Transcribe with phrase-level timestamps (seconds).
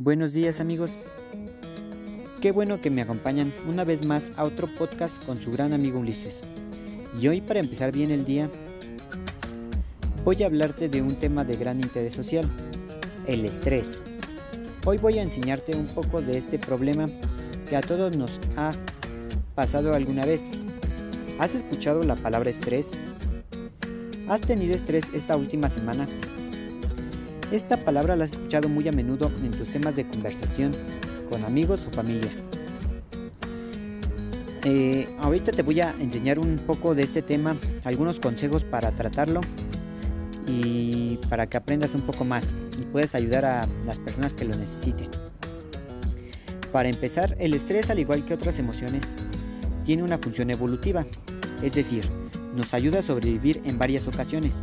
[0.00, 0.96] Buenos días amigos.
[2.40, 5.98] Qué bueno que me acompañan una vez más a otro podcast con su gran amigo
[5.98, 6.42] Ulises.
[7.20, 8.48] Y hoy para empezar bien el día,
[10.24, 12.48] voy a hablarte de un tema de gran interés social,
[13.26, 14.00] el estrés.
[14.86, 17.08] Hoy voy a enseñarte un poco de este problema
[17.68, 18.70] que a todos nos ha
[19.56, 20.48] pasado alguna vez.
[21.40, 22.92] ¿Has escuchado la palabra estrés?
[24.28, 26.06] ¿Has tenido estrés esta última semana?
[27.50, 30.70] Esta palabra la has escuchado muy a menudo en tus temas de conversación
[31.30, 32.30] con amigos o familia.
[34.64, 39.40] Eh, ahorita te voy a enseñar un poco de este tema, algunos consejos para tratarlo
[40.46, 44.54] y para que aprendas un poco más y puedas ayudar a las personas que lo
[44.54, 45.08] necesiten.
[46.70, 49.04] Para empezar, el estrés, al igual que otras emociones,
[49.84, 51.06] tiene una función evolutiva,
[51.62, 52.04] es decir,
[52.54, 54.62] nos ayuda a sobrevivir en varias ocasiones.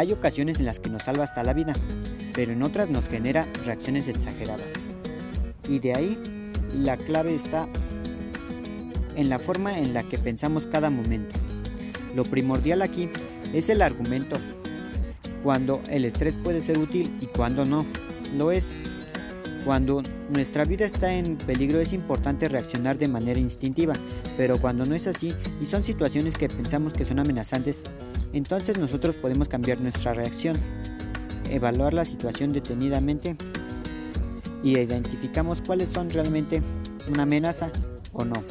[0.00, 1.74] Hay ocasiones en las que nos salva hasta la vida,
[2.32, 4.72] pero en otras nos genera reacciones exageradas.
[5.68, 6.18] Y de ahí
[6.74, 7.68] la clave está
[9.14, 11.38] en la forma en la que pensamos cada momento.
[12.16, 13.10] Lo primordial aquí
[13.52, 14.38] es el argumento,
[15.44, 17.84] cuando el estrés puede ser útil y cuando no
[18.38, 18.68] lo es.
[19.66, 23.92] Cuando nuestra vida está en peligro es importante reaccionar de manera instintiva,
[24.38, 27.82] pero cuando no es así y son situaciones que pensamos que son amenazantes,
[28.32, 30.56] entonces nosotros podemos cambiar nuestra reacción,
[31.50, 33.36] evaluar la situación detenidamente
[34.62, 36.62] y identificamos cuáles son realmente
[37.08, 37.70] una amenaza
[38.12, 38.42] o no.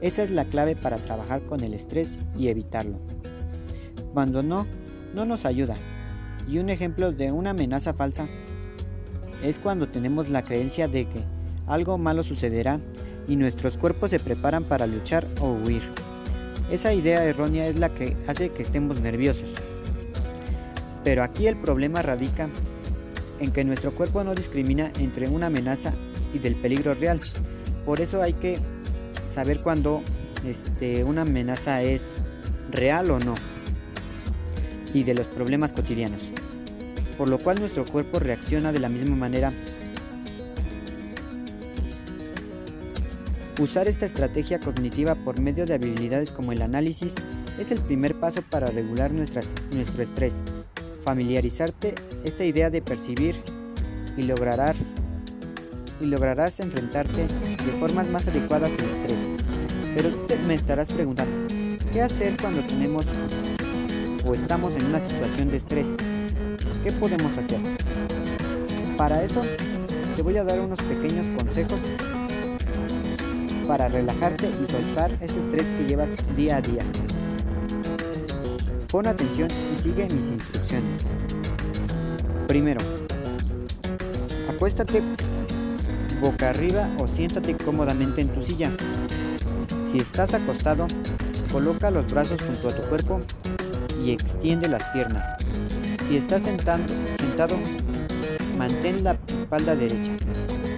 [0.00, 2.98] Esa es la clave para trabajar con el estrés y evitarlo.
[4.12, 4.66] Cuando no,
[5.14, 5.76] no nos ayuda.
[6.48, 8.26] Y un ejemplo de una amenaza falsa
[9.44, 11.22] es cuando tenemos la creencia de que
[11.66, 12.80] algo malo sucederá
[13.28, 15.82] y nuestros cuerpos se preparan para luchar o huir.
[16.72, 19.50] Esa idea errónea es la que hace que estemos nerviosos.
[21.04, 22.48] Pero aquí el problema radica
[23.40, 25.92] en que nuestro cuerpo no discrimina entre una amenaza
[26.32, 27.20] y del peligro real.
[27.84, 28.58] Por eso hay que
[29.28, 30.00] saber cuándo
[30.48, 32.22] este, una amenaza es
[32.70, 33.34] real o no.
[34.94, 36.22] Y de los problemas cotidianos.
[37.18, 39.52] Por lo cual nuestro cuerpo reacciona de la misma manera
[43.60, 47.14] Usar esta estrategia cognitiva por medio de habilidades como el análisis
[47.58, 50.40] es el primer paso para regular nuestro estrés.
[51.04, 53.36] Familiarizarte esta idea de percibir
[54.16, 54.74] y, lograr,
[56.00, 59.28] y lograrás enfrentarte de formas más adecuadas al estrés.
[59.94, 61.54] Pero tú me estarás preguntando,
[61.92, 63.04] ¿qué hacer cuando tenemos
[64.24, 65.88] o estamos en una situación de estrés?
[66.82, 67.60] ¿Qué podemos hacer?
[68.96, 69.42] Para eso,
[70.16, 71.80] te voy a dar unos pequeños consejos
[73.72, 76.84] para relajarte y soltar ese estrés que llevas día a día.
[78.90, 81.06] Pon atención y sigue mis instrucciones.
[82.46, 82.82] Primero,
[84.54, 85.02] acuéstate
[86.20, 88.70] boca arriba o siéntate cómodamente en tu silla.
[89.82, 90.86] Si estás acostado,
[91.50, 93.22] coloca los brazos junto a tu cuerpo
[94.04, 95.34] y extiende las piernas.
[96.06, 96.84] Si estás sentado,
[97.18, 97.56] sentado
[98.58, 100.12] mantén la espalda derecha.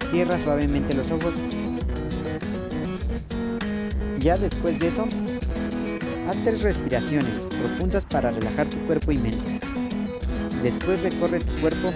[0.09, 1.35] Cierra suavemente los ojos
[4.25, 5.07] ya después de eso,
[6.27, 9.61] haz tres respiraciones profundas para relajar tu cuerpo y mente.
[10.63, 11.93] Después recorre tu cuerpo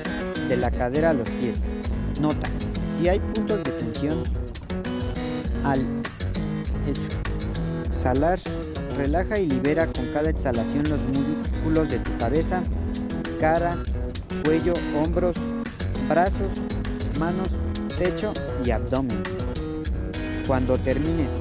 [0.46, 1.62] de la cadera a los pies.
[2.20, 2.50] Nota,
[2.86, 4.24] si hay puntos de tensión,
[5.64, 5.80] al
[7.86, 8.38] exhalar,
[8.98, 12.62] relaja y libera con cada exhalación los músculos de tu cabeza,
[13.40, 13.78] cara,
[14.44, 15.36] cuello, hombros,
[16.10, 16.52] brazos,
[17.18, 17.58] manos,
[17.98, 18.34] pecho
[18.66, 19.22] y abdomen.
[20.46, 21.40] Cuando termines,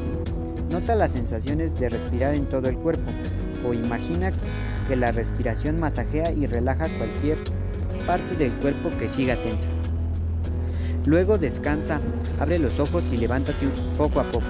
[0.71, 3.09] Nota las sensaciones de respirar en todo el cuerpo
[3.65, 4.31] o imagina
[4.87, 7.37] que la respiración masajea y relaja cualquier
[8.05, 9.69] parte del cuerpo que siga tensa.
[11.05, 12.01] Luego descansa,
[12.39, 13.67] abre los ojos y levántate
[13.97, 14.45] poco a poco.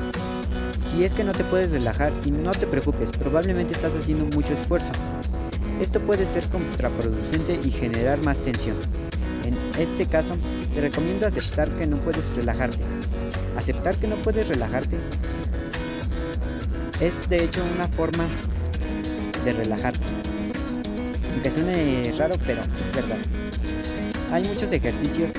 [0.73, 4.53] Si es que no te puedes relajar y no te preocupes, probablemente estás haciendo mucho
[4.53, 4.91] esfuerzo.
[5.79, 8.77] Esto puede ser contraproducente y generar más tensión.
[9.45, 10.35] En este caso,
[10.73, 12.80] te recomiendo aceptar que no puedes relajarte.
[13.56, 14.97] Aceptar que no puedes relajarte
[16.99, 18.25] es de hecho una forma
[19.45, 19.99] de relajarte.
[21.33, 23.17] Aunque suene raro, pero es verdad.
[24.31, 25.33] Hay muchos ejercicios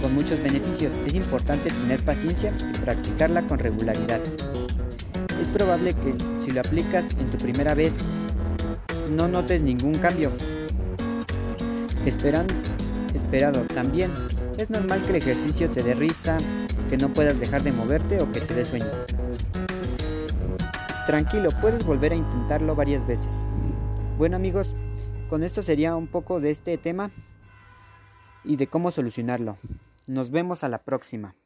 [0.00, 0.92] con muchos beneficios.
[1.06, 4.20] Es importante tener paciencia y practicarla con regularidad.
[5.40, 7.98] Es probable que si lo aplicas en tu primera vez
[9.10, 10.30] no notes ningún cambio.
[12.04, 12.46] Esperan,
[13.14, 14.10] esperado también.
[14.58, 16.36] Es normal que el ejercicio te dé risa,
[16.88, 18.86] que no puedas dejar de moverte o que te dé sueño.
[21.06, 23.44] Tranquilo, puedes volver a intentarlo varias veces.
[24.18, 24.76] Bueno amigos,
[25.28, 27.10] con esto sería un poco de este tema.
[28.44, 29.56] y de cómo solucionarlo.
[30.08, 31.36] Nos vemos a la próxima.